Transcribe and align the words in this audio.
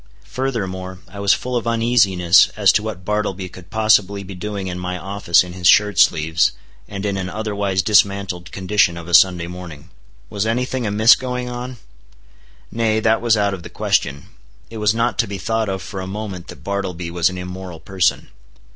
Furthermore, 0.25 0.97
I 1.07 1.19
was 1.19 1.35
full 1.35 1.55
of 1.55 1.67
uneasiness 1.67 2.49
as 2.57 2.71
to 2.71 2.81
what 2.81 3.05
Bartleby 3.05 3.49
could 3.49 3.69
possibly 3.69 4.23
be 4.23 4.33
doing 4.33 4.65
in 4.65 4.79
my 4.79 4.97
office 4.97 5.43
in 5.43 5.53
his 5.53 5.67
shirt 5.67 5.99
sleeves, 5.99 6.53
and 6.87 7.05
in 7.05 7.17
an 7.17 7.29
otherwise 7.29 7.83
dismantled 7.83 8.51
condition 8.51 8.97
of 8.97 9.07
a 9.07 9.13
Sunday 9.13 9.45
morning. 9.45 9.91
Was 10.27 10.47
any 10.47 10.65
thing 10.65 10.87
amiss 10.87 11.13
going 11.13 11.49
on? 11.49 11.77
Nay, 12.71 12.99
that 12.99 13.21
was 13.21 13.37
out 13.37 13.53
of 13.53 13.61
the 13.61 13.69
question. 13.69 14.25
It 14.71 14.79
was 14.79 14.95
not 14.95 15.19
to 15.19 15.27
be 15.27 15.37
thought 15.37 15.69
of 15.69 15.83
for 15.83 16.01
a 16.01 16.07
moment 16.07 16.47
that 16.47 16.63
Bartleby 16.63 17.11
was 17.11 17.29
an 17.29 17.37
immoral 17.37 17.79
person. 17.79 18.29